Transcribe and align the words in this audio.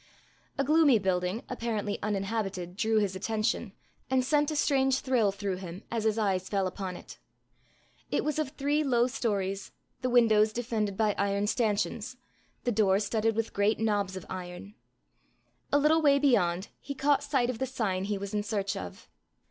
A 0.57 0.63
gloomy 0.63 0.97
building, 0.97 1.43
apparently 1.47 1.99
uninhabited, 2.01 2.75
drew 2.75 2.97
his 2.97 3.15
attention, 3.15 3.71
and 4.09 4.25
sent 4.25 4.49
a 4.49 4.55
strange 4.55 5.01
thrill 5.01 5.31
through 5.31 5.57
him 5.57 5.83
as 5.91 6.05
his 6.05 6.17
eyes 6.17 6.49
fell 6.49 6.65
upon 6.65 6.97
it. 6.97 7.19
It 8.09 8.23
was 8.23 8.39
of 8.39 8.49
three 8.49 8.83
low 8.83 9.05
stories, 9.05 9.71
the 10.01 10.09
windows 10.09 10.53
defended 10.53 10.97
by 10.97 11.13
iron 11.19 11.45
stanchions, 11.45 12.17
the 12.63 12.71
door 12.71 12.99
studded 12.99 13.35
with 13.35 13.53
great 13.53 13.77
knobs 13.79 14.17
of 14.17 14.25
iron. 14.27 14.73
A 15.71 15.77
little 15.77 16.01
way 16.01 16.17
beyond 16.17 16.69
he 16.79 16.95
caught 16.95 17.21
sight 17.21 17.51
of 17.51 17.59
the 17.59 17.67
sign 17.67 18.05
he 18.05 18.17
was 18.17 18.33
in 18.33 18.41
search 18.41 18.75
of. 18.75 19.07